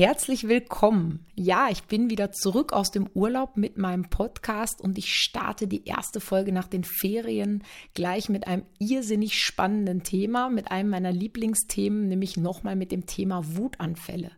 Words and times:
Herzlich 0.00 0.48
willkommen. 0.48 1.26
Ja, 1.34 1.68
ich 1.70 1.82
bin 1.82 2.08
wieder 2.08 2.32
zurück 2.32 2.72
aus 2.72 2.90
dem 2.90 3.06
Urlaub 3.12 3.58
mit 3.58 3.76
meinem 3.76 4.08
Podcast 4.08 4.80
und 4.80 4.96
ich 4.96 5.14
starte 5.14 5.68
die 5.68 5.84
erste 5.84 6.20
Folge 6.20 6.52
nach 6.52 6.68
den 6.68 6.84
Ferien 6.84 7.64
gleich 7.92 8.30
mit 8.30 8.46
einem 8.46 8.64
irrsinnig 8.78 9.34
spannenden 9.38 10.02
Thema, 10.02 10.48
mit 10.48 10.70
einem 10.70 10.88
meiner 10.88 11.12
Lieblingsthemen, 11.12 12.08
nämlich 12.08 12.38
nochmal 12.38 12.76
mit 12.76 12.92
dem 12.92 13.04
Thema 13.04 13.42
Wutanfälle. 13.58 14.30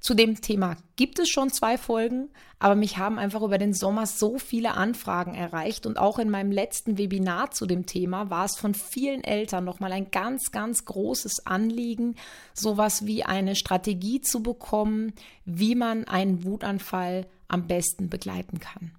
Zu 0.00 0.14
dem 0.14 0.40
Thema 0.40 0.76
gibt 0.96 1.18
es 1.18 1.28
schon 1.28 1.50
zwei 1.50 1.76
Folgen, 1.76 2.30
aber 2.58 2.74
mich 2.74 2.98
haben 2.98 3.18
einfach 3.18 3.42
über 3.42 3.58
den 3.58 3.74
Sommer 3.74 4.06
so 4.06 4.38
viele 4.38 4.74
Anfragen 4.74 5.34
erreicht 5.34 5.86
und 5.86 5.98
auch 5.98 6.18
in 6.18 6.30
meinem 6.30 6.52
letzten 6.52 6.98
Webinar 6.98 7.50
zu 7.50 7.66
dem 7.66 7.86
Thema 7.86 8.30
war 8.30 8.44
es 8.44 8.56
von 8.56 8.74
vielen 8.74 9.24
Eltern 9.24 9.64
nochmal 9.64 9.92
ein 9.92 10.10
ganz, 10.10 10.52
ganz 10.52 10.84
großes 10.84 11.46
Anliegen, 11.46 12.14
sowas 12.54 13.06
wie 13.06 13.24
eine 13.24 13.56
Strategie 13.56 14.20
zu 14.20 14.42
bekommen, 14.42 15.12
wie 15.44 15.74
man 15.74 16.04
einen 16.04 16.44
Wutanfall 16.44 17.26
am 17.48 17.66
besten 17.66 18.08
begleiten 18.08 18.60
kann. 18.60 18.92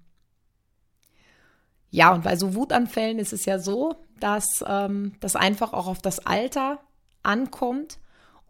Ja, 1.90 2.12
und 2.14 2.24
bei 2.24 2.36
so 2.36 2.54
Wutanfällen 2.54 3.18
ist 3.18 3.32
es 3.32 3.46
ja 3.46 3.58
so, 3.58 3.96
dass 4.20 4.44
ähm, 4.66 5.12
das 5.20 5.34
einfach 5.34 5.72
auch 5.72 5.86
auf 5.86 6.00
das 6.00 6.20
Alter 6.20 6.78
ankommt 7.22 7.98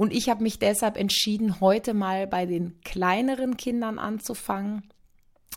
und 0.01 0.15
ich 0.15 0.31
habe 0.31 0.43
mich 0.43 0.59
deshalb 0.59 0.97
entschieden, 0.97 1.61
heute 1.61 1.93
mal 1.93 2.27
bei 2.27 2.47
den 2.47 2.81
kleineren 2.85 3.59
Kindern 3.59 3.99
anzufangen. 3.99 4.85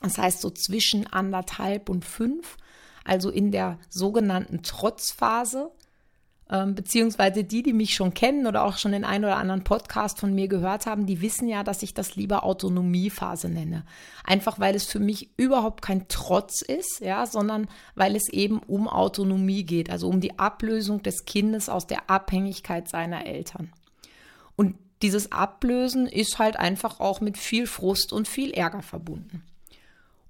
Das 0.02 0.18
heißt 0.18 0.42
so 0.42 0.50
zwischen 0.50 1.08
anderthalb 1.08 1.88
und 1.88 2.04
fünf, 2.04 2.58
also 3.06 3.30
in 3.30 3.54
der 3.54 3.80
sogenannten 3.88 4.62
Trotzphase. 4.62 5.72
Ähm, 6.50 6.76
beziehungsweise 6.76 7.46
die, 7.46 7.64
die 7.64 7.72
mich 7.72 7.96
schon 7.96 8.14
kennen 8.14 8.46
oder 8.46 8.66
auch 8.66 8.78
schon 8.78 8.92
den 8.92 9.06
einen 9.06 9.24
oder 9.24 9.38
anderen 9.38 9.64
Podcast 9.64 10.20
von 10.20 10.36
mir 10.36 10.50
gehört 10.50 10.88
haben, 10.88 11.06
die 11.06 11.22
wissen 11.22 11.48
ja, 11.48 11.64
dass 11.64 11.82
ich 11.82 11.94
das 11.94 12.18
lieber 12.18 12.44
Autonomiephase 12.44 13.48
nenne. 13.48 13.86
Einfach 14.26 14.60
weil 14.60 14.76
es 14.76 14.84
für 14.84 15.00
mich 15.00 15.30
überhaupt 15.38 15.82
kein 15.82 16.10
Trotz 16.10 16.62
ist, 16.62 17.00
ja, 17.00 17.28
sondern 17.28 17.70
weil 17.96 18.14
es 18.14 18.28
eben 18.28 18.60
um 18.60 18.90
Autonomie 18.90 19.64
geht, 19.64 19.90
also 19.90 20.10
um 20.10 20.20
die 20.20 20.38
Ablösung 20.38 21.02
des 21.02 21.24
Kindes 21.24 21.70
aus 21.70 21.88
der 21.88 22.10
Abhängigkeit 22.10 22.90
seiner 22.90 23.26
Eltern. 23.26 23.72
Dieses 25.04 25.32
Ablösen 25.32 26.08
ist 26.08 26.40
halt 26.40 26.56
einfach 26.56 27.00
auch 27.00 27.22
mit 27.22 27.38
viel 27.38 27.68
Frust 27.68 28.14
und 28.14 28.28
viel 28.28 28.52
Ärger 28.52 28.82
verbunden. 28.82 29.44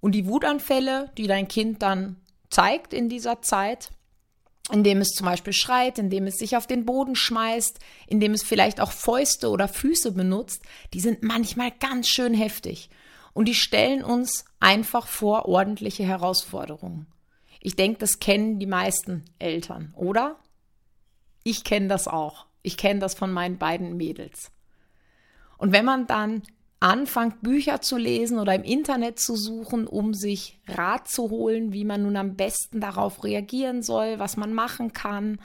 Und 0.02 0.14
die 0.14 0.28
Wutanfälle, 0.28 1.12
die 1.18 1.28
dein 1.28 1.48
Kind 1.48 1.82
dann 1.82 2.18
zeigt 2.50 2.92
in 2.92 3.08
dieser 3.08 3.42
Zeit, 3.42 3.92
indem 4.72 5.00
es 5.00 5.10
zum 5.10 5.26
Beispiel 5.26 5.54
schreit, 5.54 6.00
indem 6.00 6.26
es 6.26 6.38
sich 6.38 6.58
auf 6.58 6.68
den 6.68 6.86
Boden 6.86 7.16
schmeißt, 7.16 7.80
indem 8.08 8.34
es 8.34 8.44
vielleicht 8.44 8.82
auch 8.82 8.92
Fäuste 8.92 9.50
oder 9.50 9.68
Füße 9.68 10.12
benutzt, 10.12 10.64
die 10.94 11.02
sind 11.02 11.22
manchmal 11.22 11.72
ganz 11.80 12.08
schön 12.08 12.34
heftig. 12.34 12.90
Und 13.34 13.48
die 13.48 13.56
stellen 13.56 14.04
uns 14.04 14.46
einfach 14.60 15.08
vor 15.08 15.46
ordentliche 15.46 16.04
Herausforderungen. 16.04 17.08
Ich 17.60 17.76
denke, 17.76 18.00
das 18.00 18.20
kennen 18.20 18.60
die 18.60 18.66
meisten 18.66 19.24
Eltern, 19.40 19.94
oder? 19.96 20.40
Ich 21.44 21.64
kenne 21.64 21.88
das 21.88 22.08
auch. 22.08 22.48
Ich 22.62 22.78
kenne 22.78 23.00
das 23.00 23.14
von 23.14 23.32
meinen 23.32 23.58
beiden 23.58 23.98
Mädels. 23.98 24.52
Und 25.58 25.72
wenn 25.72 25.86
man 25.86 26.08
dann 26.08 26.44
anfängt, 26.80 27.42
Bücher 27.42 27.82
zu 27.82 27.98
lesen 27.98 28.40
oder 28.40 28.54
im 28.54 28.64
Internet 28.64 29.20
zu 29.20 29.36
suchen, 29.38 29.88
um 29.88 30.14
sich 30.14 30.60
Rat 30.68 31.08
zu 31.08 31.30
holen, 31.30 31.72
wie 31.72 31.86
man 31.86 32.04
nun 32.04 32.18
am 32.18 32.36
besten 32.36 32.82
darauf 32.82 33.24
reagieren 33.24 33.82
soll, 33.82 34.20
was 34.20 34.36
man 34.36 34.54
machen 34.54 34.92
kann, 34.92 35.40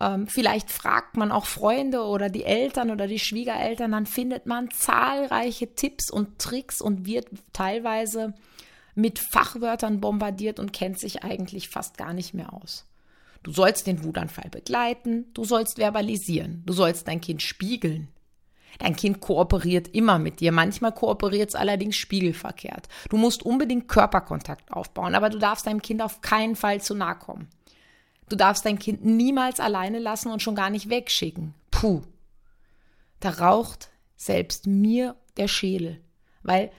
ähm, 0.00 0.26
vielleicht 0.26 0.70
fragt 0.70 1.16
man 1.16 1.32
auch 1.32 1.46
Freunde 1.46 2.02
oder 2.02 2.28
die 2.28 2.44
Eltern 2.44 2.90
oder 2.90 3.06
die 3.06 3.18
Schwiegereltern, 3.18 3.92
dann 3.92 4.06
findet 4.06 4.46
man 4.46 4.70
zahlreiche 4.70 5.74
Tipps 5.74 6.10
und 6.10 6.38
Tricks 6.38 6.80
und 6.80 7.06
wird 7.06 7.28
teilweise 7.52 8.34
mit 8.94 9.18
Fachwörtern 9.18 10.00
bombardiert 10.00 10.58
und 10.58 10.72
kennt 10.72 10.98
sich 10.98 11.22
eigentlich 11.22 11.68
fast 11.68 11.96
gar 11.96 12.12
nicht 12.12 12.34
mehr 12.34 12.52
aus. 12.52 12.86
Du 13.42 13.52
sollst 13.52 13.86
den 13.86 14.02
Wutanfall 14.02 14.50
begleiten, 14.50 15.26
du 15.32 15.44
sollst 15.44 15.78
verbalisieren, 15.78 16.62
du 16.66 16.72
sollst 16.72 17.06
dein 17.06 17.20
Kind 17.20 17.42
spiegeln. 17.42 18.08
Dein 18.78 18.96
Kind 18.96 19.20
kooperiert 19.20 19.88
immer 19.88 20.18
mit 20.18 20.40
dir, 20.40 20.52
manchmal 20.52 20.92
kooperiert 20.92 21.50
es 21.50 21.54
allerdings 21.54 21.96
spiegelverkehrt. 21.96 22.88
Du 23.08 23.16
musst 23.16 23.44
unbedingt 23.44 23.88
Körperkontakt 23.88 24.72
aufbauen, 24.72 25.14
aber 25.14 25.30
du 25.30 25.38
darfst 25.38 25.66
deinem 25.66 25.82
Kind 25.82 26.02
auf 26.02 26.20
keinen 26.20 26.56
Fall 26.56 26.80
zu 26.80 26.94
nahe 26.94 27.16
kommen. 27.16 27.48
Du 28.28 28.36
darfst 28.36 28.64
dein 28.64 28.78
Kind 28.78 29.04
niemals 29.04 29.60
alleine 29.60 29.98
lassen 29.98 30.30
und 30.30 30.42
schon 30.42 30.56
gar 30.56 30.70
nicht 30.70 30.90
wegschicken. 30.90 31.54
Puh. 31.70 32.02
Da 33.20 33.30
raucht 33.30 33.90
selbst 34.16 34.66
mir 34.66 35.14
der 35.36 35.48
Schädel, 35.48 36.00
weil 36.42 36.70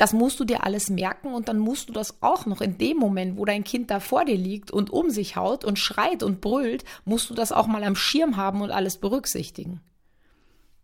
das 0.00 0.14
musst 0.14 0.40
du 0.40 0.44
dir 0.44 0.64
alles 0.64 0.88
merken 0.88 1.34
und 1.34 1.48
dann 1.48 1.58
musst 1.58 1.90
du 1.90 1.92
das 1.92 2.22
auch 2.22 2.46
noch 2.46 2.62
in 2.62 2.78
dem 2.78 2.96
Moment, 2.96 3.36
wo 3.36 3.44
dein 3.44 3.64
Kind 3.64 3.90
da 3.90 4.00
vor 4.00 4.24
dir 4.24 4.36
liegt 4.36 4.70
und 4.70 4.88
um 4.88 5.10
sich 5.10 5.36
haut 5.36 5.62
und 5.62 5.78
schreit 5.78 6.22
und 6.22 6.40
brüllt, 6.40 6.84
musst 7.04 7.28
du 7.28 7.34
das 7.34 7.52
auch 7.52 7.66
mal 7.66 7.84
am 7.84 7.96
Schirm 7.96 8.38
haben 8.38 8.62
und 8.62 8.70
alles 8.70 8.96
berücksichtigen. 8.96 9.82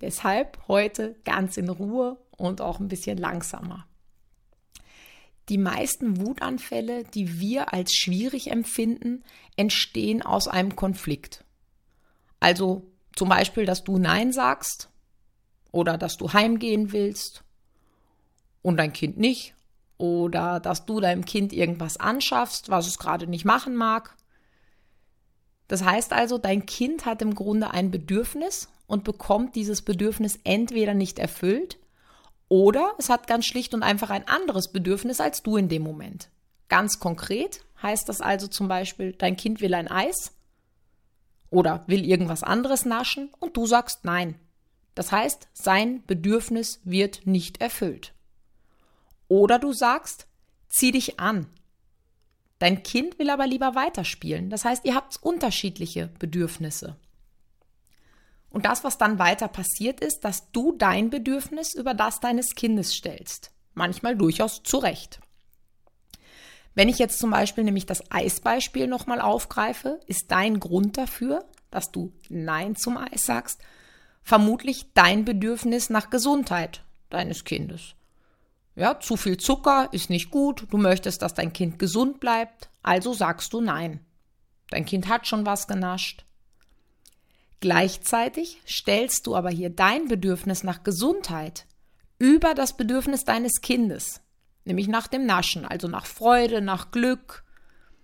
Deshalb 0.01 0.59
heute 0.69 1.17
ganz 1.25 1.57
in 1.57 1.69
Ruhe 1.69 2.19
und 2.37 2.61
auch 2.61 2.81
ein 2.81 2.89
bisschen 2.89 3.19
langsamer. 3.19 3.87
Die 5.49 5.59
meisten 5.59 6.21
Wutanfälle, 6.21 7.05
die 7.05 7.39
wir 7.39 7.73
als 7.73 7.95
schwierig 7.95 8.51
empfinden, 8.51 9.23
entstehen 9.57 10.23
aus 10.23 10.49
einem 10.49 10.75
Konflikt. 10.75 11.45
Also 12.41 12.91
zum 13.15 13.29
Beispiel, 13.29 13.65
dass 13.65 13.85
du 13.85 13.99
Nein 13.99 14.33
sagst 14.33 14.91
oder 15.71 15.97
dass 15.97 16.17
du 16.17 16.33
heimgehen 16.33 16.93
willst 16.93 17.45
und 18.63 18.77
dein 18.77 18.93
Kind 18.93 19.19
nicht. 19.19 19.55
Oder 19.99 20.61
dass 20.61 20.85
du 20.85 21.01
deinem 21.01 21.25
Kind 21.25 21.53
irgendwas 21.55 21.97
anschaffst, 21.97 22.69
was 22.69 22.87
es 22.87 22.99
gerade 22.99 23.27
nicht 23.27 23.47
machen 23.47 23.75
mag. 23.75 24.15
Das 25.69 25.85
heißt 25.85 26.13
also, 26.13 26.37
dein 26.37 26.67
Kind 26.67 27.07
hat 27.07 27.23
im 27.23 27.35
Grunde 27.35 27.71
ein 27.71 27.91
Bedürfnis 27.91 28.69
und 28.87 29.05
bekommt 29.05 29.55
dieses 29.55 29.83
Bedürfnis 29.83 30.39
entweder 30.45 30.95
nicht 30.95 31.19
erfüllt 31.19 31.79
oder 32.49 32.95
es 32.99 33.09
hat 33.09 33.27
ganz 33.27 33.47
schlicht 33.47 33.75
und 33.75 33.83
einfach 33.83 34.11
ein 34.11 34.29
anderes 34.29 34.71
Bedürfnis 34.73 35.21
als 35.21 35.43
du 35.43 35.57
in 35.57 35.69
dem 35.69 35.83
Moment. 35.83 36.29
Ganz 36.69 37.01
konkret 37.01 37.65
heißt 37.83 38.09
das 38.09 38.21
also 38.21 38.47
zum 38.47 38.69
Beispiel, 38.69 39.13
dein 39.13 39.37
Kind 39.37 39.61
will 39.61 39.75
ein 39.75 39.89
Eis 39.89 40.33
oder 41.51 41.85
will 41.87 42.05
irgendwas 42.05 42.43
anderes 42.43 42.85
naschen 42.85 43.31
und 43.41 43.57
du 43.57 43.67
sagst 43.67 44.05
nein. 44.05 44.37
Das 44.95 45.13
heißt, 45.13 45.49
sein 45.53 46.03
Bedürfnis 46.07 46.81
wird 46.85 47.27
nicht 47.27 47.61
erfüllt. 47.61 48.15
Oder 49.29 49.59
du 49.59 49.73
sagst, 49.73 50.27
zieh 50.69 50.93
dich 50.93 51.21
an. 51.21 51.47
Dein 52.59 52.83
Kind 52.83 53.19
will 53.19 53.29
aber 53.29 53.47
lieber 53.47 53.75
weiterspielen. 53.75 54.49
Das 54.49 54.65
heißt, 54.65 54.85
ihr 54.87 54.95
habt 54.95 55.19
unterschiedliche 55.23 56.09
Bedürfnisse. 56.19 56.97
Und 58.57 58.65
das, 58.65 58.85
was 58.85 58.97
dann 58.97 59.19
weiter 59.19 59.49
passiert, 59.49 60.01
ist, 60.01 60.21
dass 60.21 60.51
du 60.51 60.73
dein 60.73 61.11
Bedürfnis 61.11 61.75
über 61.75 61.93
das 61.93 62.21
deines 62.21 62.55
Kindes 62.55 62.95
stellst. 62.95 63.51
Manchmal 63.75 64.17
durchaus 64.17 64.63
zu 64.63 64.79
Recht. 64.79 65.21
Wenn 66.75 66.89
ich 66.89 66.99
jetzt 66.99 67.19
zum 67.19 67.29
Beispiel 67.33 67.65
nämlich 67.65 67.85
das 67.85 68.11
Eisbeispiel 68.11 68.87
nochmal 68.87 69.21
aufgreife, 69.21 70.01
ist 70.07 70.31
dein 70.31 70.59
Grund 70.59 70.97
dafür, 70.97 71.45
dass 71.71 71.93
du 71.93 72.15
Nein 72.31 72.77
zum 72.77 72.97
Eis 72.97 73.27
sagst, 73.27 73.61
vermutlich 74.23 74.87
dein 74.95 75.27
Bedürfnis 75.27 75.91
nach 75.91 76.09
Gesundheit 76.09 76.83
deines 77.11 77.45
Kindes. 77.45 77.95
Ja, 78.75 78.99
zu 79.01 79.19
viel 79.19 79.37
Zucker 79.37 79.91
ist 79.93 80.09
nicht 80.09 80.31
gut, 80.31 80.67
du 80.71 80.79
möchtest, 80.79 81.21
dass 81.21 81.35
dein 81.35 81.53
Kind 81.53 81.79
gesund 81.79 82.21
bleibt, 82.21 82.71
also 82.83 83.13
sagst 83.13 83.53
du 83.53 83.61
nein. 83.61 84.01
Dein 84.71 84.87
Kind 84.87 85.09
hat 85.09 85.27
schon 85.27 85.45
was 85.45 85.69
genascht. 85.69 86.25
Gleichzeitig 87.61 88.61
stellst 88.67 89.27
du 89.27 89.35
aber 89.35 89.51
hier 89.51 89.71
dein 89.71 90.09
Bedürfnis 90.09 90.63
nach 90.63 90.83
Gesundheit 90.83 91.67
über 92.19 92.55
das 92.55 92.77
Bedürfnis 92.77 93.25
deines 93.25 93.61
Kindes, 93.61 94.21
nämlich 94.65 94.89
nach 94.89 95.07
dem 95.07 95.27
Naschen, 95.27 95.65
also 95.65 95.89
nach 95.89 96.07
Freude, 96.07 96.61
nach 96.61 96.91
Glück, 96.91 97.45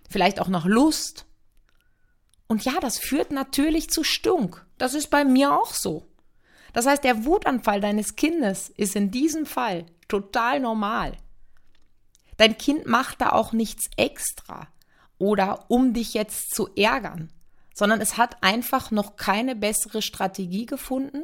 vielleicht 0.09 0.39
auch 0.39 0.47
nach 0.47 0.65
Lust. 0.65 1.25
Und 2.47 2.65
ja, 2.65 2.79
das 2.79 2.99
führt 2.99 3.31
natürlich 3.31 3.89
zu 3.89 4.03
Stunk. 4.03 4.65
Das 4.77 4.93
ist 4.93 5.09
bei 5.09 5.23
mir 5.25 5.53
auch 5.53 5.73
so. 5.73 6.07
Das 6.73 6.85
heißt, 6.87 7.03
der 7.03 7.25
Wutanfall 7.25 7.81
deines 7.81 8.15
Kindes 8.15 8.69
ist 8.69 8.95
in 8.95 9.11
diesem 9.11 9.45
Fall 9.45 9.85
total 10.07 10.59
normal. 10.59 11.17
Dein 12.37 12.57
Kind 12.57 12.87
macht 12.87 13.21
da 13.21 13.31
auch 13.31 13.53
nichts 13.53 13.85
extra 13.95 14.67
oder 15.19 15.69
um 15.69 15.93
dich 15.93 16.15
jetzt 16.15 16.53
zu 16.53 16.69
ärgern, 16.75 17.31
sondern 17.73 18.01
es 18.01 18.17
hat 18.17 18.41
einfach 18.41 18.91
noch 18.91 19.15
keine 19.15 19.55
bessere 19.55 20.01
Strategie 20.01 20.65
gefunden, 20.65 21.23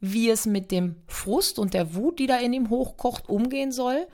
wie 0.00 0.30
es 0.30 0.46
mit 0.46 0.70
dem 0.70 0.96
Frust 1.06 1.58
und 1.58 1.74
der 1.74 1.94
Wut, 1.94 2.18
die 2.18 2.26
da 2.26 2.38
in 2.38 2.52
ihm 2.52 2.70
hochkocht, 2.70 3.28
umgehen 3.28 3.72
soll 3.72 4.06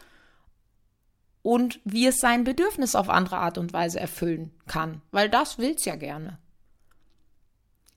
und 1.43 1.79
wie 1.85 2.07
es 2.07 2.17
sein 2.17 2.45
Bedürfnis 2.45 2.95
auf 2.95 3.11
andere 3.11 3.37
Art 3.37 3.59
und 3.59 3.73
Weise 3.75 4.01
erfüllen 4.01 4.51
kann, 4.67 5.03
weil 5.11 5.29
das 5.29 5.59
will 5.59 5.75
es 5.77 5.85
ja 5.85 5.95
gerne. 5.97 6.39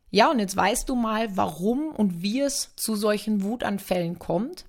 Ja, 0.10 0.32
und 0.32 0.40
jetzt 0.40 0.56
weißt 0.56 0.88
du 0.88 0.96
mal, 0.96 1.36
warum 1.36 1.90
und 1.90 2.22
wie 2.22 2.42
es 2.42 2.74
zu 2.76 2.96
solchen 2.96 3.44
Wutanfällen 3.44 4.20
kommt. 4.20 4.66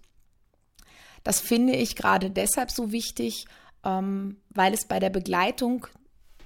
Das 1.23 1.41
finde 1.41 1.75
ich 1.75 1.97
gerade 1.97 2.31
deshalb 2.31 2.71
so 2.71 2.91
wichtig, 2.91 3.47
ähm, 3.85 4.37
weil 4.51 4.75
es 4.75 4.87
bei 4.87 4.99
der 4.99 5.11
Begleitung 5.11 5.87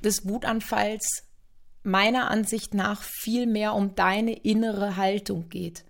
des 0.03 0.27
Wutanfalls 0.27 1.25
meiner 1.83 2.31
Ansicht 2.31 2.75
nach 2.75 3.03
viel 3.03 3.47
mehr 3.47 3.75
um 3.75 3.95
deine 3.95 4.33
innere 4.33 4.97
Haltung 4.97 5.49
geht. 5.49 5.85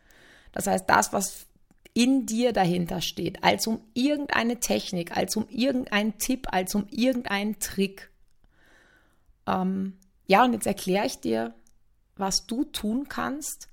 Das 0.53 0.67
heißt, 0.67 0.89
das, 0.89 1.13
was 1.13 1.47
in 1.95 2.25
dir 2.27 2.53
dahinter 2.53 3.01
steht, 3.01 3.45
als 3.45 3.67
um 3.67 3.81
irgendeine 3.93 4.61
Technik, 4.61 5.17
als 5.17 5.37
um 5.37 5.47
irgendeinen 5.51 6.19
Tipp, 6.19 6.47
als 6.51 6.75
um 6.75 6.87
irgendeinen 6.91 7.59
Trick. 7.59 8.11
Ähm, 9.47 9.99
ja, 10.27 10.45
und 10.45 10.55
jetzt 10.55 10.67
erkläre 10.67 11.07
ich 11.07 11.21
dir, 11.21 11.55
was 12.17 12.47
du 12.47 12.65
tun 12.65 13.09
kannst, 13.09 13.69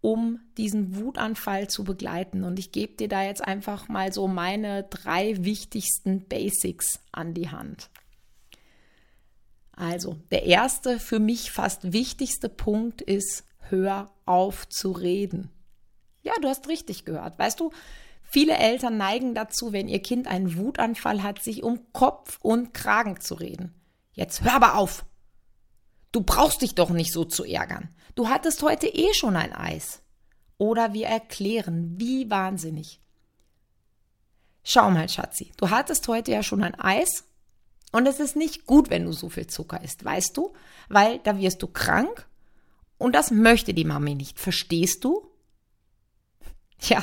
um 0.00 0.40
diesen 0.56 0.96
Wutanfall 0.96 1.68
zu 1.68 1.82
begleiten. 1.82 2.44
Und 2.44 2.58
ich 2.58 2.70
gebe 2.70 2.94
dir 2.94 3.08
da 3.08 3.24
jetzt 3.24 3.42
einfach 3.42 3.88
mal 3.88 4.12
so 4.12 4.28
meine 4.28 4.84
drei 4.84 5.44
wichtigsten 5.44 6.26
Basics 6.28 7.00
an 7.10 7.34
die 7.34 7.48
Hand. 7.50 7.90
Also, 9.76 10.16
der 10.30 10.44
erste, 10.44 10.98
für 10.98 11.18
mich 11.18 11.52
fast 11.52 11.92
wichtigste 11.92 12.48
Punkt 12.48 13.02
ist, 13.02 13.44
hör 13.68 14.10
auf 14.24 14.68
zu 14.68 14.90
reden. 14.90 15.50
Ja, 16.22 16.32
du 16.40 16.48
hast 16.48 16.66
richtig 16.68 17.04
gehört. 17.04 17.38
Weißt 17.38 17.60
du, 17.60 17.70
viele 18.22 18.56
Eltern 18.56 18.96
neigen 18.96 19.34
dazu, 19.34 19.72
wenn 19.72 19.86
ihr 19.86 20.00
Kind 20.00 20.26
einen 20.26 20.56
Wutanfall 20.56 21.22
hat, 21.22 21.42
sich 21.42 21.62
um 21.62 21.92
Kopf 21.92 22.38
und 22.40 22.72
Kragen 22.72 23.20
zu 23.20 23.34
reden. 23.34 23.74
Jetzt 24.12 24.42
hör 24.42 24.54
aber 24.54 24.76
auf. 24.76 25.04
Du 26.10 26.22
brauchst 26.22 26.62
dich 26.62 26.74
doch 26.74 26.90
nicht 26.90 27.12
so 27.12 27.24
zu 27.24 27.44
ärgern. 27.44 27.90
Du 28.14 28.28
hattest 28.28 28.62
heute 28.62 28.86
eh 28.86 29.12
schon 29.12 29.36
ein 29.36 29.52
Eis. 29.52 30.00
Oder 30.56 30.94
wir 30.94 31.06
erklären, 31.06 31.94
wie 31.98 32.30
wahnsinnig. 32.30 32.98
Schau 34.64 34.90
mal, 34.90 35.08
Schatzi, 35.08 35.52
du 35.58 35.68
hattest 35.68 36.08
heute 36.08 36.32
ja 36.32 36.42
schon 36.42 36.64
ein 36.64 36.74
Eis 36.80 37.24
und 37.96 38.04
es 38.06 38.20
ist 38.20 38.36
nicht 38.36 38.66
gut, 38.66 38.90
wenn 38.90 39.06
du 39.06 39.12
so 39.12 39.30
viel 39.30 39.46
Zucker 39.46 39.82
isst, 39.82 40.04
weißt 40.04 40.36
du? 40.36 40.52
Weil 40.90 41.18
da 41.20 41.38
wirst 41.38 41.62
du 41.62 41.66
krank 41.66 42.28
und 42.98 43.14
das 43.14 43.30
möchte 43.30 43.72
die 43.72 43.86
Mami 43.86 44.14
nicht. 44.14 44.38
Verstehst 44.38 45.02
du? 45.02 45.26
Ja, 46.82 47.02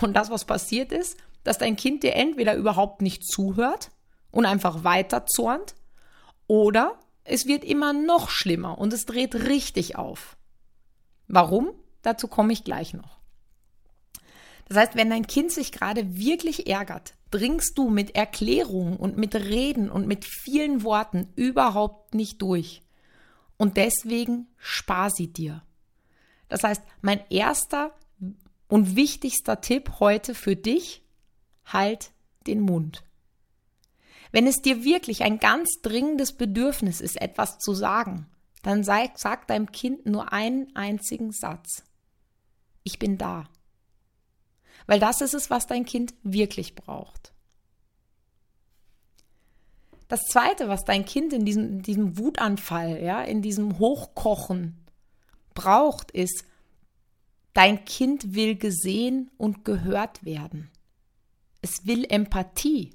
und 0.00 0.14
das, 0.14 0.30
was 0.30 0.44
passiert 0.44 0.92
ist, 0.92 1.16
dass 1.42 1.58
dein 1.58 1.74
Kind 1.74 2.04
dir 2.04 2.14
entweder 2.14 2.54
überhaupt 2.54 3.02
nicht 3.02 3.26
zuhört 3.26 3.90
und 4.30 4.46
einfach 4.46 4.84
weiter 4.84 5.26
zornt, 5.26 5.74
oder 6.46 6.96
es 7.24 7.46
wird 7.46 7.64
immer 7.64 7.92
noch 7.92 8.30
schlimmer 8.30 8.78
und 8.78 8.92
es 8.92 9.06
dreht 9.06 9.34
richtig 9.34 9.96
auf. 9.96 10.36
Warum? 11.26 11.72
Dazu 12.02 12.28
komme 12.28 12.52
ich 12.52 12.62
gleich 12.62 12.94
noch. 12.94 13.19
Das 14.70 14.78
heißt, 14.78 14.94
wenn 14.94 15.10
dein 15.10 15.26
Kind 15.26 15.50
sich 15.50 15.72
gerade 15.72 16.16
wirklich 16.16 16.68
ärgert, 16.68 17.14
dringst 17.32 17.76
du 17.76 17.90
mit 17.90 18.14
Erklärungen 18.14 18.96
und 18.98 19.16
mit 19.16 19.34
Reden 19.34 19.90
und 19.90 20.06
mit 20.06 20.24
vielen 20.24 20.84
Worten 20.84 21.26
überhaupt 21.34 22.14
nicht 22.14 22.40
durch. 22.40 22.80
Und 23.56 23.76
deswegen 23.76 24.46
spar 24.58 25.10
sie 25.10 25.26
dir. 25.26 25.64
Das 26.48 26.62
heißt, 26.62 26.82
mein 27.02 27.20
erster 27.30 27.92
und 28.68 28.94
wichtigster 28.94 29.60
Tipp 29.60 29.94
heute 29.98 30.36
für 30.36 30.54
dich, 30.54 31.02
halt 31.64 32.12
den 32.46 32.60
Mund. 32.60 33.02
Wenn 34.30 34.46
es 34.46 34.62
dir 34.62 34.84
wirklich 34.84 35.24
ein 35.24 35.40
ganz 35.40 35.80
dringendes 35.82 36.32
Bedürfnis 36.32 37.00
ist, 37.00 37.20
etwas 37.20 37.58
zu 37.58 37.74
sagen, 37.74 38.28
dann 38.62 38.84
sag, 38.84 39.18
sag 39.18 39.48
deinem 39.48 39.72
Kind 39.72 40.06
nur 40.06 40.32
einen 40.32 40.76
einzigen 40.76 41.32
Satz. 41.32 41.82
Ich 42.84 43.00
bin 43.00 43.18
da. 43.18 43.48
Weil 44.86 45.00
das 45.00 45.20
ist 45.20 45.34
es, 45.34 45.50
was 45.50 45.66
dein 45.66 45.84
Kind 45.84 46.14
wirklich 46.22 46.74
braucht. 46.74 47.32
Das 50.08 50.20
zweite, 50.22 50.68
was 50.68 50.84
dein 50.84 51.04
Kind 51.04 51.32
in 51.32 51.44
diesem, 51.44 51.64
in 51.64 51.82
diesem 51.82 52.18
Wutanfall, 52.18 53.02
ja, 53.02 53.22
in 53.22 53.42
diesem 53.42 53.78
Hochkochen 53.78 54.84
braucht, 55.54 56.10
ist 56.10 56.44
Dein 57.52 57.84
Kind 57.84 58.34
will 58.34 58.54
gesehen 58.54 59.30
und 59.36 59.64
gehört 59.64 60.24
werden. 60.24 60.70
Es 61.62 61.86
will 61.86 62.06
Empathie. 62.08 62.94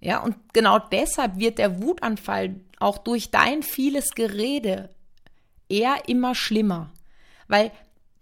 Ja, 0.00 0.22
und 0.22 0.36
genau 0.52 0.78
deshalb 0.78 1.38
wird 1.38 1.58
der 1.58 1.82
Wutanfall 1.82 2.60
auch 2.78 2.98
durch 2.98 3.30
dein 3.30 3.62
vieles 3.62 4.10
Gerede 4.10 4.90
eher 5.68 6.08
immer 6.08 6.34
schlimmer. 6.34 6.92
Weil 7.48 7.72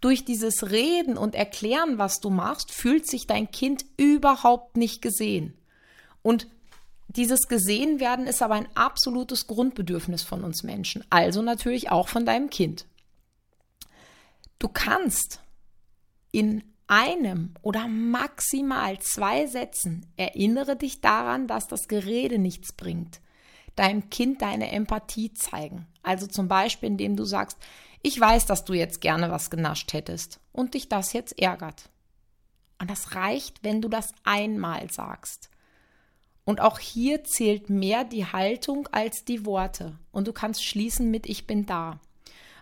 durch 0.02 0.24
dieses 0.24 0.70
Reden 0.70 1.16
und 1.16 1.34
Erklären, 1.34 1.96
was 1.96 2.20
du 2.20 2.28
machst, 2.28 2.72
fühlt 2.72 3.08
sich 3.08 3.26
dein 3.26 3.50
Kind 3.50 3.86
überhaupt 3.96 4.76
nicht 4.76 5.00
gesehen. 5.00 5.54
Und 6.22 6.48
dieses 7.08 7.48
Gesehenwerden 7.48 8.26
ist 8.26 8.42
aber 8.42 8.54
ein 8.54 8.68
absolutes 8.74 9.46
Grundbedürfnis 9.46 10.22
von 10.22 10.44
uns 10.44 10.64
Menschen, 10.64 11.04
also 11.08 11.40
natürlich 11.40 11.90
auch 11.90 12.08
von 12.08 12.26
deinem 12.26 12.50
Kind. 12.50 12.86
Du 14.58 14.68
kannst 14.68 15.40
in 16.32 16.64
einem 16.88 17.54
oder 17.62 17.86
maximal 17.86 18.98
zwei 18.98 19.46
Sätzen 19.46 20.06
erinnere 20.16 20.76
dich 20.76 21.00
daran, 21.00 21.46
dass 21.46 21.68
das 21.68 21.86
Gerede 21.86 22.38
nichts 22.38 22.72
bringt. 22.72 23.20
Deinem 23.76 24.10
Kind 24.10 24.42
deine 24.42 24.70
Empathie 24.72 25.32
zeigen. 25.32 25.86
Also 26.02 26.26
zum 26.26 26.48
Beispiel, 26.48 26.88
indem 26.88 27.16
du 27.16 27.24
sagst, 27.24 27.58
ich 28.02 28.18
weiß, 28.18 28.46
dass 28.46 28.64
du 28.64 28.72
jetzt 28.72 29.00
gerne 29.00 29.30
was 29.30 29.50
genascht 29.50 29.92
hättest 29.92 30.40
und 30.52 30.74
dich 30.74 30.88
das 30.88 31.12
jetzt 31.12 31.40
ärgert. 31.40 31.88
Und 32.80 32.90
das 32.90 33.14
reicht, 33.14 33.62
wenn 33.62 33.80
du 33.80 33.88
das 33.88 34.12
einmal 34.24 34.90
sagst. 34.90 35.50
Und 36.44 36.60
auch 36.60 36.80
hier 36.80 37.22
zählt 37.22 37.70
mehr 37.70 38.02
die 38.02 38.26
Haltung 38.26 38.88
als 38.90 39.24
die 39.24 39.46
Worte. 39.46 39.96
Und 40.10 40.26
du 40.26 40.32
kannst 40.32 40.64
schließen 40.64 41.10
mit 41.10 41.26
Ich 41.26 41.46
bin 41.46 41.66
da. 41.66 42.00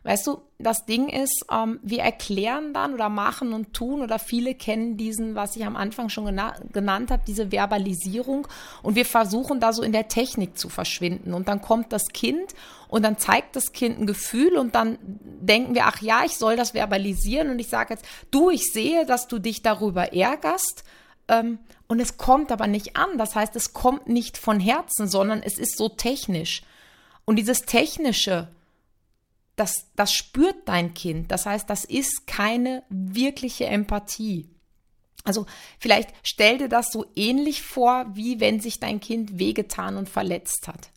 Weißt 0.02 0.26
du, 0.26 0.40
das 0.58 0.86
Ding 0.86 1.08
ist, 1.08 1.44
ähm, 1.52 1.78
wir 1.82 2.00
erklären 2.00 2.72
dann 2.72 2.94
oder 2.94 3.08
machen 3.08 3.52
und 3.52 3.74
tun 3.74 4.00
oder 4.00 4.18
viele 4.18 4.54
kennen 4.54 4.96
diesen, 4.96 5.34
was 5.34 5.56
ich 5.56 5.66
am 5.66 5.76
Anfang 5.76 6.08
schon 6.08 6.24
gena 6.24 6.54
genannt 6.72 7.10
habe, 7.10 7.22
diese 7.26 7.52
Verbalisierung 7.52 8.48
und 8.82 8.94
wir 8.94 9.04
versuchen 9.04 9.60
da 9.60 9.72
so 9.72 9.82
in 9.82 9.92
der 9.92 10.08
Technik 10.08 10.58
zu 10.58 10.70
verschwinden 10.70 11.34
und 11.34 11.48
dann 11.48 11.60
kommt 11.60 11.92
das 11.92 12.06
Kind 12.12 12.54
und 12.88 13.04
dann 13.04 13.18
zeigt 13.18 13.56
das 13.56 13.72
Kind 13.72 13.98
ein 13.98 14.06
Gefühl 14.06 14.56
und 14.56 14.74
dann 14.74 14.98
denken 15.02 15.74
wir, 15.74 15.84
ach 15.84 16.00
ja, 16.00 16.22
ich 16.24 16.36
soll 16.36 16.56
das 16.56 16.70
verbalisieren 16.70 17.50
und 17.50 17.58
ich 17.58 17.68
sage 17.68 17.94
jetzt, 17.94 18.06
du, 18.30 18.50
ich 18.50 18.72
sehe, 18.72 19.04
dass 19.04 19.28
du 19.28 19.38
dich 19.38 19.62
darüber 19.62 20.14
ärgerst 20.14 20.84
ähm, 21.28 21.58
und 21.88 22.00
es 22.00 22.18
kommt 22.18 22.52
aber 22.52 22.66
nicht 22.66 22.96
an. 22.96 23.18
Das 23.18 23.34
heißt, 23.34 23.56
es 23.56 23.72
kommt 23.72 24.08
nicht 24.08 24.38
von 24.38 24.60
Herzen, 24.60 25.08
sondern 25.08 25.42
es 25.42 25.58
ist 25.58 25.76
so 25.76 25.88
technisch. 25.88 26.62
Und 27.24 27.36
dieses 27.36 27.62
Technische, 27.62 28.48
das, 29.60 29.90
das 29.94 30.14
spürt 30.14 30.56
dein 30.66 30.94
Kind. 30.94 31.30
Das 31.30 31.44
heißt, 31.44 31.68
das 31.68 31.84
ist 31.84 32.26
keine 32.26 32.82
wirkliche 32.88 33.66
Empathie. 33.66 34.48
Also 35.24 35.44
vielleicht 35.78 36.08
stell 36.22 36.56
dir 36.56 36.70
das 36.70 36.90
so 36.90 37.04
ähnlich 37.14 37.62
vor, 37.62 38.06
wie 38.14 38.40
wenn 38.40 38.60
sich 38.60 38.80
dein 38.80 39.00
Kind 39.00 39.38
wehgetan 39.38 39.98
und 39.98 40.08
verletzt 40.08 40.66
hat. 40.66 40.90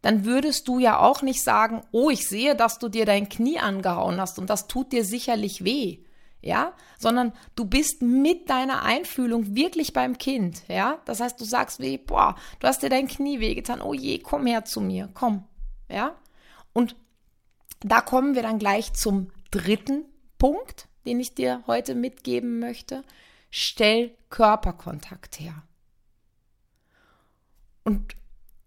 Dann 0.00 0.24
würdest 0.24 0.66
du 0.66 0.78
ja 0.78 0.98
auch 0.98 1.20
nicht 1.20 1.44
sagen, 1.44 1.82
oh, 1.92 2.08
ich 2.08 2.26
sehe, 2.26 2.56
dass 2.56 2.78
du 2.78 2.88
dir 2.88 3.04
dein 3.04 3.28
Knie 3.28 3.58
angehauen 3.58 4.18
hast 4.18 4.38
und 4.38 4.48
das 4.48 4.66
tut 4.66 4.92
dir 4.92 5.04
sicherlich 5.04 5.62
weh. 5.62 5.98
Ja, 6.42 6.72
sondern 6.98 7.34
du 7.54 7.66
bist 7.66 8.00
mit 8.00 8.48
deiner 8.48 8.82
Einfühlung 8.82 9.54
wirklich 9.54 9.92
beim 9.92 10.16
Kind, 10.16 10.62
ja? 10.68 10.98
Das 11.04 11.20
heißt, 11.20 11.38
du 11.38 11.44
sagst 11.44 11.80
wie, 11.80 11.98
boah, 11.98 12.34
du 12.60 12.66
hast 12.66 12.82
dir 12.82 12.88
dein 12.88 13.08
Knie 13.08 13.40
wehgetan, 13.40 13.82
oh 13.82 13.92
je, 13.92 14.20
komm 14.20 14.46
her 14.46 14.64
zu 14.64 14.80
mir, 14.80 15.10
komm, 15.12 15.44
ja? 15.90 16.14
Und 16.72 16.96
da 17.80 18.00
kommen 18.00 18.34
wir 18.34 18.42
dann 18.42 18.58
gleich 18.58 18.92
zum 18.92 19.30
dritten 19.50 20.04
Punkt, 20.38 20.88
den 21.06 21.20
ich 21.20 21.34
dir 21.34 21.62
heute 21.66 21.94
mitgeben 21.94 22.58
möchte. 22.58 23.02
Stell 23.50 24.16
Körperkontakt 24.28 25.40
her. 25.40 25.62
Und 27.84 28.14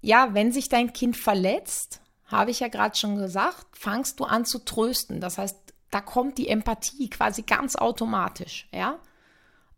ja, 0.02 0.34
wenn 0.34 0.52
sich 0.52 0.68
dein 0.68 0.92
Kind 0.92 1.16
verletzt, 1.16 2.02
habe 2.26 2.52
ich 2.52 2.60
ja 2.60 2.68
gerade 2.68 2.96
schon 2.96 3.18
gesagt, 3.18 3.78
fangst 3.78 4.20
du 4.20 4.26
an 4.26 4.46
zu 4.46 4.60
trösten. 4.60 5.22
Das 5.22 5.38
heißt, 5.38 5.58
da 5.92 6.02
kommt 6.02 6.38
die 6.38 6.50
Empathie 6.50 7.10
quasi 7.10 7.44
ganz 7.44 7.76
automatisch, 7.76 8.68
ja. 8.74 9.00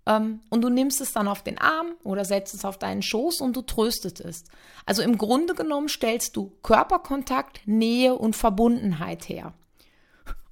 Ähm, 0.06 0.42
und 0.50 0.62
du 0.62 0.70
nimmst 0.70 1.02
es 1.02 1.14
dann 1.14 1.28
auf 1.28 1.44
den 1.44 1.58
Arm 1.58 1.94
oder 2.04 2.26
setzt 2.26 2.54
es 2.54 2.66
auf 2.66 2.78
deinen 2.78 3.02
Schoß 3.02 3.42
und 3.42 3.56
du 3.56 3.62
tröstest 3.62 4.20
es. 4.20 4.44
Also 4.86 5.02
im 5.02 5.18
Grunde 5.18 5.56
genommen 5.56 5.90
stellst 5.90 6.36
du 6.36 6.52
Körperkontakt, 6.62 7.62
Nähe 7.66 8.16
und 8.16 8.36
Verbundenheit 8.36 9.28
her. 9.30 9.54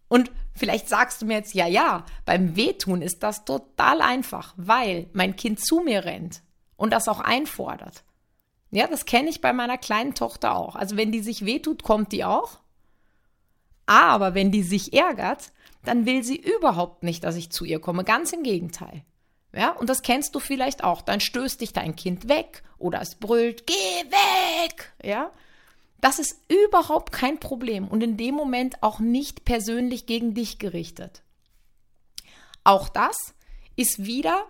Und 0.07 0.31
vielleicht 0.53 0.89
sagst 0.89 1.21
du 1.21 1.25
mir 1.25 1.37
jetzt, 1.37 1.53
ja, 1.53 1.67
ja, 1.67 2.05
beim 2.25 2.55
Wehtun 2.55 3.01
ist 3.01 3.23
das 3.23 3.45
total 3.45 4.01
einfach, 4.01 4.53
weil 4.57 5.07
mein 5.13 5.35
Kind 5.35 5.59
zu 5.59 5.79
mir 5.79 6.05
rennt 6.05 6.41
und 6.75 6.91
das 6.91 7.07
auch 7.07 7.19
einfordert. 7.19 8.03
Ja, 8.71 8.87
das 8.87 9.05
kenne 9.05 9.29
ich 9.29 9.41
bei 9.41 9.53
meiner 9.53 9.77
kleinen 9.77 10.15
Tochter 10.15 10.55
auch. 10.55 10.75
Also 10.75 10.97
wenn 10.97 11.11
die 11.11 11.21
sich 11.21 11.45
wehtut, 11.45 11.83
kommt 11.83 12.11
die 12.11 12.25
auch. 12.25 12.59
Aber 13.85 14.33
wenn 14.33 14.51
die 14.51 14.63
sich 14.63 14.93
ärgert, 14.93 15.51
dann 15.85 16.05
will 16.05 16.23
sie 16.23 16.37
überhaupt 16.37 17.03
nicht, 17.03 17.23
dass 17.23 17.35
ich 17.35 17.51
zu 17.51 17.65
ihr 17.65 17.79
komme. 17.79 18.03
Ganz 18.03 18.33
im 18.33 18.41
Gegenteil. 18.41 19.03
Ja, 19.55 19.71
und 19.71 19.89
das 19.89 20.01
kennst 20.01 20.33
du 20.35 20.39
vielleicht 20.39 20.83
auch. 20.83 21.01
Dann 21.01 21.19
stößt 21.19 21.61
dich 21.61 21.73
dein 21.73 21.95
Kind 21.95 22.27
weg 22.27 22.63
oder 22.79 23.01
es 23.01 23.15
brüllt, 23.15 23.67
geh 23.67 23.73
weg. 23.73 24.93
Ja, 25.03 25.31
das 26.01 26.19
ist 26.19 26.39
überhaupt 26.49 27.13
kein 27.13 27.39
Problem 27.39 27.87
und 27.87 28.01
in 28.01 28.17
dem 28.17 28.35
Moment 28.35 28.81
auch 28.81 28.99
nicht 28.99 29.45
persönlich 29.45 30.05
gegen 30.05 30.33
dich 30.33 30.59
gerichtet. 30.59 31.21
Auch 32.63 32.89
das 32.89 33.15
ist 33.75 34.05
wieder 34.05 34.45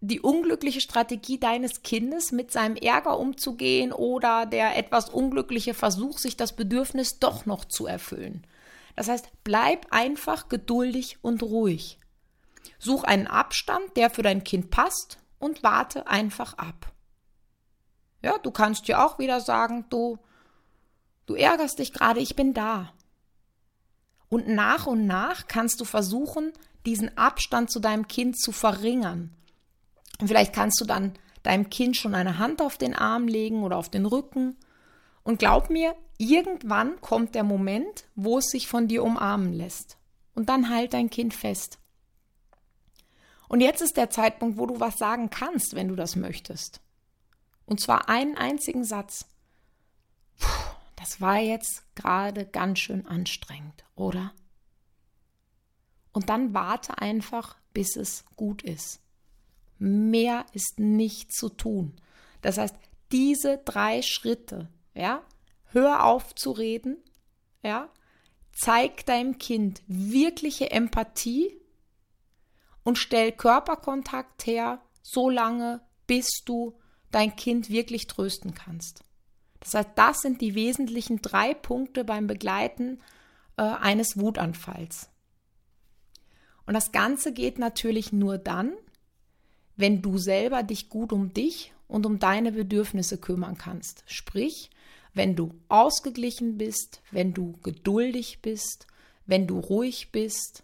die 0.00 0.20
unglückliche 0.20 0.80
Strategie 0.80 1.40
deines 1.40 1.82
Kindes, 1.82 2.30
mit 2.30 2.52
seinem 2.52 2.76
Ärger 2.76 3.18
umzugehen 3.18 3.92
oder 3.92 4.46
der 4.46 4.76
etwas 4.76 5.08
unglückliche 5.08 5.74
Versuch, 5.74 6.18
sich 6.18 6.36
das 6.36 6.54
Bedürfnis 6.54 7.18
doch 7.18 7.46
noch 7.46 7.64
zu 7.64 7.86
erfüllen. 7.86 8.46
Das 8.94 9.08
heißt, 9.08 9.28
bleib 9.42 9.86
einfach 9.90 10.48
geduldig 10.48 11.18
und 11.22 11.42
ruhig. 11.42 11.98
Such 12.78 13.04
einen 13.04 13.26
Abstand, 13.26 13.96
der 13.96 14.10
für 14.10 14.22
dein 14.22 14.44
Kind 14.44 14.70
passt 14.70 15.18
und 15.38 15.62
warte 15.62 16.06
einfach 16.06 16.54
ab. 16.54 16.92
Ja, 18.22 18.38
du 18.38 18.50
kannst 18.50 18.88
dir 18.88 19.04
auch 19.04 19.18
wieder 19.18 19.40
sagen, 19.40 19.86
du, 19.90 20.18
du 21.26 21.34
ärgerst 21.34 21.78
dich 21.78 21.92
gerade, 21.92 22.20
ich 22.20 22.36
bin 22.36 22.54
da. 22.54 22.92
Und 24.28 24.48
nach 24.48 24.86
und 24.86 25.06
nach 25.06 25.46
kannst 25.46 25.80
du 25.80 25.84
versuchen, 25.84 26.52
diesen 26.84 27.16
Abstand 27.16 27.70
zu 27.70 27.80
deinem 27.80 28.08
Kind 28.08 28.38
zu 28.38 28.52
verringern 28.52 29.34
und 30.20 30.28
vielleicht 30.28 30.52
kannst 30.52 30.80
du 30.80 30.84
dann 30.84 31.12
deinem 31.42 31.70
Kind 31.70 31.96
schon 31.96 32.14
eine 32.14 32.38
Hand 32.38 32.60
auf 32.60 32.76
den 32.76 32.94
Arm 32.94 33.28
legen 33.28 33.62
oder 33.62 33.76
auf 33.76 33.88
den 33.88 34.06
Rücken. 34.06 34.56
Und 35.22 35.38
glaub 35.38 35.70
mir, 35.70 35.94
irgendwann 36.18 37.00
kommt 37.00 37.34
der 37.34 37.44
Moment, 37.44 38.04
wo 38.14 38.38
es 38.38 38.46
sich 38.46 38.66
von 38.68 38.88
dir 38.88 39.04
umarmen 39.04 39.52
lässt. 39.52 39.96
Und 40.34 40.48
dann 40.48 40.70
halt 40.70 40.92
dein 40.92 41.10
Kind 41.10 41.34
fest. 41.34 41.78
Und 43.48 43.60
jetzt 43.60 43.80
ist 43.80 43.96
der 43.96 44.10
Zeitpunkt, 44.10 44.58
wo 44.58 44.66
du 44.66 44.78
was 44.78 44.98
sagen 44.98 45.30
kannst, 45.30 45.74
wenn 45.74 45.88
du 45.88 45.96
das 45.96 46.16
möchtest. 46.16 46.80
Und 47.64 47.80
zwar 47.80 48.08
einen 48.08 48.36
einzigen 48.36 48.84
Satz. 48.84 49.26
Puh, 50.38 50.46
das 50.96 51.20
war 51.20 51.38
jetzt 51.38 51.84
gerade 51.94 52.46
ganz 52.46 52.78
schön 52.78 53.06
anstrengend, 53.06 53.84
oder? 53.94 54.32
Und 56.12 56.28
dann 56.28 56.54
warte 56.54 56.98
einfach, 56.98 57.56
bis 57.72 57.96
es 57.96 58.24
gut 58.36 58.62
ist. 58.62 59.00
Mehr 59.78 60.44
ist 60.52 60.78
nicht 60.78 61.32
zu 61.32 61.48
tun. 61.48 61.94
Das 62.42 62.58
heißt, 62.58 62.74
diese 63.12 63.58
drei 63.58 64.02
Schritte, 64.02 64.68
ja, 64.94 65.22
hör 65.66 66.04
auf 66.04 66.34
zu 66.34 66.50
reden, 66.50 66.96
ja, 67.62 67.88
zeig 68.52 69.06
deinem 69.06 69.38
Kind 69.38 69.82
wirkliche 69.86 70.70
Empathie 70.70 71.57
und 72.88 72.96
stell 72.96 73.32
Körperkontakt 73.32 74.46
her, 74.46 74.80
so 75.02 75.28
lange, 75.28 75.82
bis 76.06 76.26
du 76.46 76.72
dein 77.10 77.36
Kind 77.36 77.68
wirklich 77.68 78.06
trösten 78.06 78.54
kannst. 78.54 79.04
Das 79.60 79.74
heißt, 79.74 79.90
das 79.96 80.20
sind 80.20 80.40
die 80.40 80.54
wesentlichen 80.54 81.20
drei 81.20 81.52
Punkte 81.52 82.02
beim 82.02 82.26
Begleiten 82.26 83.02
äh, 83.58 83.62
eines 83.62 84.18
Wutanfalls. 84.18 85.10
Und 86.64 86.72
das 86.72 86.90
Ganze 86.90 87.34
geht 87.34 87.58
natürlich 87.58 88.10
nur 88.10 88.38
dann, 88.38 88.72
wenn 89.76 90.00
du 90.00 90.16
selber 90.16 90.62
dich 90.62 90.88
gut 90.88 91.12
um 91.12 91.34
dich 91.34 91.74
und 91.88 92.06
um 92.06 92.18
deine 92.18 92.52
Bedürfnisse 92.52 93.18
kümmern 93.18 93.58
kannst. 93.58 94.02
Sprich, 94.06 94.70
wenn 95.12 95.36
du 95.36 95.52
ausgeglichen 95.68 96.56
bist, 96.56 97.02
wenn 97.10 97.34
du 97.34 97.52
geduldig 97.62 98.40
bist, 98.40 98.86
wenn 99.26 99.46
du 99.46 99.58
ruhig 99.58 100.10
bist. 100.10 100.62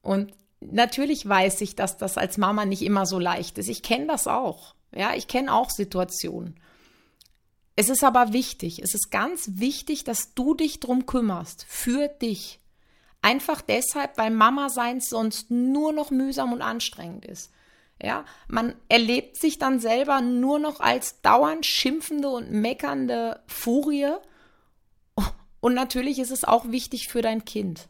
Und 0.00 0.32
natürlich 0.70 1.28
weiß 1.28 1.60
ich, 1.60 1.76
dass 1.76 1.96
das 1.96 2.18
als 2.18 2.38
Mama 2.38 2.64
nicht 2.64 2.82
immer 2.82 3.06
so 3.06 3.18
leicht 3.18 3.58
ist. 3.58 3.68
Ich 3.68 3.82
kenne 3.82 4.06
das 4.06 4.26
auch. 4.26 4.74
Ja, 4.94 5.14
ich 5.14 5.28
kenne 5.28 5.52
auch 5.52 5.70
Situationen. 5.70 6.58
Es 7.76 7.88
ist 7.88 8.04
aber 8.04 8.32
wichtig, 8.32 8.80
es 8.80 8.94
ist 8.94 9.10
ganz 9.10 9.50
wichtig, 9.54 10.04
dass 10.04 10.34
du 10.34 10.54
dich 10.54 10.78
drum 10.78 11.06
kümmerst, 11.06 11.66
für 11.68 12.08
dich. 12.08 12.60
Einfach 13.20 13.62
deshalb, 13.62 14.16
weil 14.16 14.30
Mama 14.30 14.68
sein 14.68 15.00
sonst 15.00 15.50
nur 15.50 15.92
noch 15.92 16.10
mühsam 16.10 16.52
und 16.52 16.62
anstrengend 16.62 17.24
ist. 17.24 17.50
Ja, 18.00 18.24
man 18.48 18.74
erlebt 18.88 19.40
sich 19.40 19.58
dann 19.58 19.80
selber 19.80 20.20
nur 20.20 20.58
noch 20.58 20.80
als 20.80 21.20
dauernd 21.22 21.64
schimpfende 21.64 22.28
und 22.28 22.50
meckernde 22.50 23.40
Furie. 23.46 24.12
Und 25.60 25.74
natürlich 25.74 26.18
ist 26.18 26.30
es 26.30 26.44
auch 26.44 26.70
wichtig 26.70 27.08
für 27.08 27.22
dein 27.22 27.44
Kind. 27.44 27.88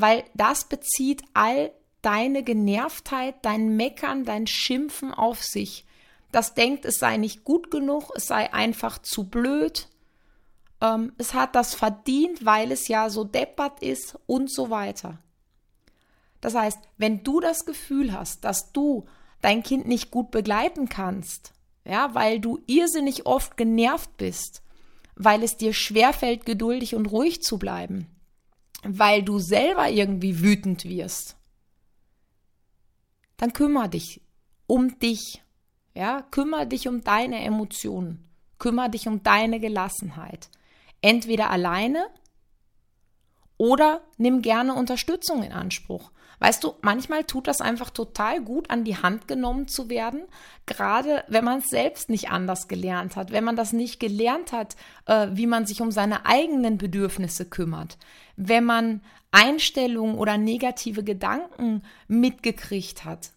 Weil 0.00 0.22
das 0.34 0.68
bezieht 0.68 1.24
all 1.34 1.72
deine 2.02 2.44
Genervtheit, 2.44 3.34
dein 3.42 3.74
Meckern, 3.74 4.24
dein 4.24 4.46
Schimpfen 4.46 5.12
auf 5.12 5.42
sich. 5.42 5.86
Das 6.30 6.54
denkt, 6.54 6.84
es 6.84 7.00
sei 7.00 7.16
nicht 7.16 7.42
gut 7.42 7.72
genug, 7.72 8.12
es 8.14 8.28
sei 8.28 8.52
einfach 8.52 8.98
zu 8.98 9.28
blöd, 9.28 9.88
ähm, 10.80 11.14
es 11.18 11.34
hat 11.34 11.56
das 11.56 11.74
verdient, 11.74 12.44
weil 12.44 12.70
es 12.70 12.86
ja 12.86 13.10
so 13.10 13.24
deppert 13.24 13.82
ist 13.82 14.16
und 14.26 14.52
so 14.52 14.70
weiter. 14.70 15.18
Das 16.40 16.54
heißt, 16.54 16.78
wenn 16.96 17.24
du 17.24 17.40
das 17.40 17.66
Gefühl 17.66 18.12
hast, 18.12 18.44
dass 18.44 18.72
du 18.72 19.04
dein 19.40 19.64
Kind 19.64 19.88
nicht 19.88 20.12
gut 20.12 20.30
begleiten 20.30 20.88
kannst, 20.88 21.52
ja, 21.84 22.14
weil 22.14 22.38
du 22.38 22.60
irrsinnig 22.68 23.26
oft 23.26 23.56
genervt 23.56 24.16
bist, 24.16 24.62
weil 25.16 25.42
es 25.42 25.56
dir 25.56 25.72
schwerfällt, 25.72 26.46
geduldig 26.46 26.94
und 26.94 27.06
ruhig 27.06 27.42
zu 27.42 27.58
bleiben, 27.58 28.06
weil 28.82 29.22
du 29.22 29.38
selber 29.38 29.88
irgendwie 29.88 30.40
wütend 30.40 30.84
wirst, 30.84 31.36
dann 33.36 33.52
kümmere 33.52 33.88
dich 33.88 34.20
um 34.66 34.98
dich. 34.98 35.42
Ja, 35.94 36.22
kümmere 36.30 36.66
dich 36.66 36.86
um 36.86 37.02
deine 37.02 37.42
Emotionen, 37.42 38.28
kümmere 38.58 38.90
dich 38.90 39.08
um 39.08 39.22
deine 39.22 39.58
Gelassenheit. 39.58 40.48
Entweder 41.00 41.50
alleine 41.50 42.06
oder 43.56 44.02
nimm 44.16 44.42
gerne 44.42 44.74
Unterstützung 44.74 45.42
in 45.42 45.52
Anspruch. 45.52 46.12
Weißt 46.40 46.62
du, 46.62 46.74
manchmal 46.82 47.24
tut 47.24 47.48
das 47.48 47.60
einfach 47.60 47.90
total 47.90 48.40
gut, 48.40 48.70
an 48.70 48.84
die 48.84 48.96
Hand 48.96 49.26
genommen 49.26 49.66
zu 49.66 49.88
werden, 49.88 50.22
gerade 50.66 51.24
wenn 51.26 51.44
man 51.44 51.58
es 51.58 51.68
selbst 51.68 52.10
nicht 52.10 52.30
anders 52.30 52.68
gelernt 52.68 53.16
hat, 53.16 53.32
wenn 53.32 53.42
man 53.42 53.56
das 53.56 53.72
nicht 53.72 53.98
gelernt 53.98 54.52
hat, 54.52 54.76
äh, 55.06 55.28
wie 55.32 55.46
man 55.46 55.66
sich 55.66 55.80
um 55.80 55.90
seine 55.90 56.26
eigenen 56.26 56.78
Bedürfnisse 56.78 57.44
kümmert, 57.44 57.98
wenn 58.36 58.64
man 58.64 59.02
Einstellungen 59.32 60.16
oder 60.16 60.38
negative 60.38 61.02
Gedanken 61.02 61.82
mitgekriegt 62.06 63.04
hat, 63.04 63.32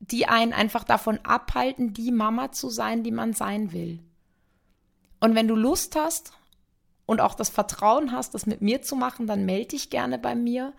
die 0.00 0.26
einen 0.26 0.52
einfach 0.52 0.84
davon 0.84 1.18
abhalten, 1.22 1.92
die 1.92 2.10
Mama 2.10 2.50
zu 2.50 2.70
sein, 2.70 3.04
die 3.04 3.12
man 3.12 3.34
sein 3.34 3.72
will. 3.72 4.00
Und 5.20 5.34
wenn 5.34 5.46
du 5.46 5.54
Lust 5.54 5.94
hast 5.96 6.32
und 7.06 7.20
auch 7.20 7.34
das 7.34 7.50
Vertrauen 7.50 8.10
hast, 8.10 8.34
das 8.34 8.46
mit 8.46 8.62
mir 8.62 8.82
zu 8.82 8.96
machen, 8.96 9.26
dann 9.26 9.44
melde 9.44 9.68
dich 9.68 9.90
gerne 9.90 10.18
bei 10.18 10.34
mir 10.34 10.72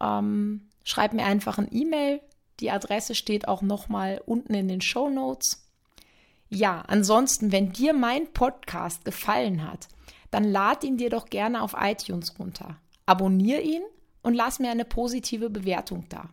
ähm, 0.00 0.68
schreib 0.84 1.12
mir 1.12 1.24
einfach 1.24 1.58
ein 1.58 1.68
E-Mail. 1.70 2.20
Die 2.60 2.70
Adresse 2.70 3.14
steht 3.14 3.48
auch 3.48 3.62
nochmal 3.62 4.20
unten 4.26 4.54
in 4.54 4.68
den 4.68 4.80
Show 4.80 5.08
Notes. 5.08 5.66
Ja, 6.48 6.82
ansonsten, 6.88 7.52
wenn 7.52 7.72
dir 7.72 7.92
mein 7.92 8.32
Podcast 8.32 9.04
gefallen 9.04 9.70
hat, 9.70 9.88
dann 10.30 10.44
lad 10.44 10.84
ihn 10.84 10.96
dir 10.96 11.10
doch 11.10 11.26
gerne 11.26 11.62
auf 11.62 11.76
iTunes 11.78 12.38
runter. 12.38 12.76
Abonnier 13.06 13.62
ihn 13.62 13.82
und 14.22 14.34
lass 14.34 14.58
mir 14.58 14.70
eine 14.70 14.84
positive 14.84 15.48
Bewertung 15.48 16.06
da. 16.08 16.30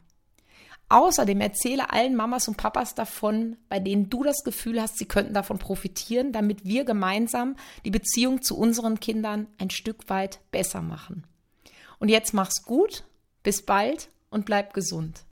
Außerdem 0.89 1.41
erzähle 1.41 1.91
allen 1.91 2.15
Mamas 2.15 2.47
und 2.47 2.55
Papas 2.55 2.95
davon, 2.95 3.57
bei 3.67 3.79
denen 3.79 4.09
du 4.09 4.23
das 4.23 4.43
Gefühl 4.43 4.81
hast, 4.81 4.97
sie 4.97 5.05
könnten 5.05 5.33
davon 5.33 5.59
profitieren, 5.59 6.31
damit 6.31 6.65
wir 6.65 6.85
gemeinsam 6.85 7.57
die 7.83 7.91
Beziehung 7.91 8.41
zu 8.41 8.57
unseren 8.57 8.99
Kindern 8.99 9.47
ein 9.57 9.69
Stück 9.69 10.09
weit 10.09 10.39
besser 10.51 10.81
machen. 10.81 11.25
Und 11.99 12.09
jetzt 12.09 12.33
mach's 12.33 12.63
gut 12.63 13.03
bis 13.47 13.61
bald 13.61 14.09
und 14.29 14.45
bleib 14.45 14.73
gesund. 14.73 15.23